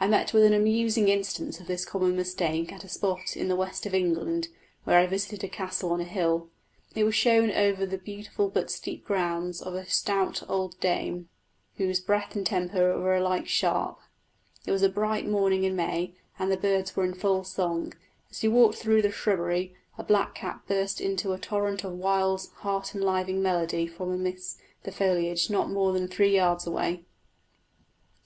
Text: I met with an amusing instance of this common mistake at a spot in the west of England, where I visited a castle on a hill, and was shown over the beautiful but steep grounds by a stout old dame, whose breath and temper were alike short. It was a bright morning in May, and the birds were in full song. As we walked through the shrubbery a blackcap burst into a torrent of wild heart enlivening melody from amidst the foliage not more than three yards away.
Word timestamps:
I 0.00 0.08
met 0.08 0.32
with 0.32 0.44
an 0.44 0.54
amusing 0.54 1.08
instance 1.08 1.60
of 1.60 1.66
this 1.66 1.84
common 1.84 2.16
mistake 2.16 2.72
at 2.72 2.82
a 2.82 2.88
spot 2.88 3.36
in 3.36 3.48
the 3.48 3.56
west 3.56 3.84
of 3.84 3.92
England, 3.92 4.48
where 4.84 4.98
I 4.98 5.06
visited 5.06 5.44
a 5.44 5.48
castle 5.50 5.92
on 5.92 6.00
a 6.00 6.04
hill, 6.04 6.48
and 6.96 7.04
was 7.04 7.14
shown 7.14 7.50
over 7.50 7.84
the 7.84 7.98
beautiful 7.98 8.48
but 8.48 8.70
steep 8.70 9.04
grounds 9.04 9.60
by 9.62 9.76
a 9.80 9.84
stout 9.84 10.42
old 10.48 10.80
dame, 10.80 11.28
whose 11.76 12.00
breath 12.00 12.34
and 12.34 12.46
temper 12.46 12.98
were 12.98 13.14
alike 13.16 13.48
short. 13.48 13.98
It 14.64 14.70
was 14.70 14.82
a 14.82 14.88
bright 14.88 15.28
morning 15.28 15.64
in 15.64 15.76
May, 15.76 16.14
and 16.38 16.50
the 16.50 16.56
birds 16.56 16.96
were 16.96 17.04
in 17.04 17.12
full 17.12 17.44
song. 17.44 17.92
As 18.30 18.42
we 18.42 18.48
walked 18.48 18.78
through 18.78 19.02
the 19.02 19.10
shrubbery 19.12 19.74
a 19.98 20.02
blackcap 20.02 20.66
burst 20.68 21.02
into 21.02 21.34
a 21.34 21.38
torrent 21.38 21.84
of 21.84 21.92
wild 21.92 22.46
heart 22.60 22.94
enlivening 22.94 23.42
melody 23.42 23.86
from 23.86 24.10
amidst 24.10 24.58
the 24.84 24.90
foliage 24.90 25.50
not 25.50 25.68
more 25.70 25.92
than 25.92 26.08
three 26.08 26.34
yards 26.34 26.66
away. 26.66 27.04